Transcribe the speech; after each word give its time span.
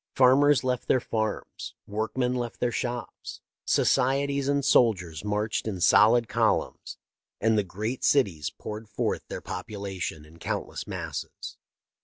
Farmers 0.15 0.63
left 0.63 0.87
their 0.87 0.99
farms, 0.99 1.75
workmen 1.85 2.33
left 2.33 2.59
their 2.59 2.71
shops, 2.71 3.39
societies 3.65 4.47
and 4.47 4.65
soldiers 4.65 5.23
marched 5.23 5.67
in 5.67 5.79
solid 5.79 6.27
columns, 6.27 6.97
and 7.39 7.55
the 7.55 7.61
great 7.63 8.03
cities 8.03 8.49
poured 8.49 8.89
forth 8.89 9.27
their 9.27 9.41
population 9.41 10.25
in 10.25 10.39
countless 10.39 10.87
masses. 10.87 11.57